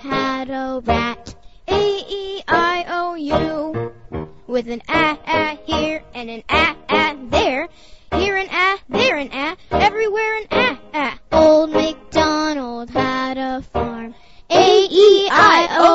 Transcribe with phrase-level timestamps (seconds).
[0.00, 1.34] had a rat.
[1.68, 3.32] A-E-I-O-U.
[4.46, 7.68] With an a a here and an a a there.
[8.12, 11.12] Here an a, there an a, everywhere an a a.
[11.32, 14.14] Old MacDonald had a farm.
[14.50, 15.94] A-E-I-O-U.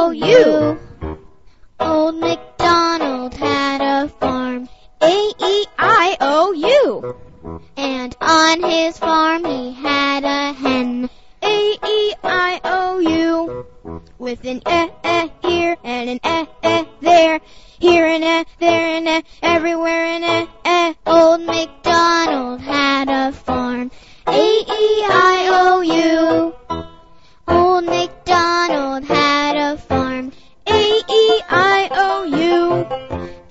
[1.79, 4.69] Old MacDonald had a farm.
[5.01, 6.45] A-E-I-O-U.
[7.75, 9.24] And on his farm
[14.35, 17.39] With an eh eh here and an eh eh there.
[17.79, 20.93] Here an eh, there an eh, everywhere an eh eh.
[21.07, 23.91] Old MacDonald had a farm.
[24.27, 25.83] A-E-I-O-U.
[27.47, 30.33] Old MacDonald had a farm.
[30.67, 32.51] A-E-I-O-U.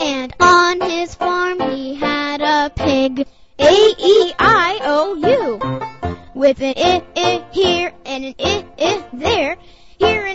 [0.01, 3.27] And on his farm he had a pig.
[3.59, 5.61] A-E-I-O-U.
[6.35, 9.57] With an I, I here and an I, I there.
[9.99, 10.34] Here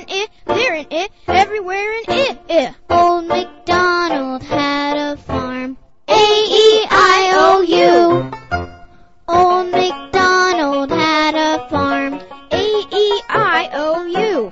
[0.89, 2.75] it, everywhere in it, it.
[2.89, 5.77] Old MacDonald had a farm.
[6.08, 8.31] A E I O U.
[9.27, 12.13] Old MacDonald had a farm.
[12.52, 14.50] A E I O U.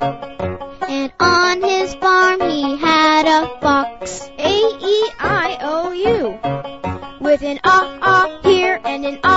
[0.87, 4.29] And on his farm he had a fox.
[4.37, 4.53] A
[4.93, 7.19] E I O U.
[7.19, 9.36] With an ah ah here and an ah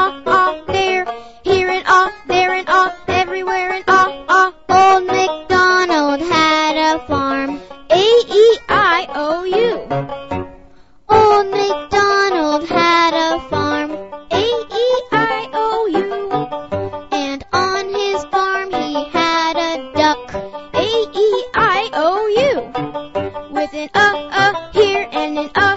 [21.15, 23.53] E I O U.
[23.55, 25.70] With an uh uh here and an uh.